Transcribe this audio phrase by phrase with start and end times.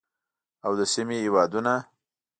[0.65, 1.73] او د سیمې هیوادونه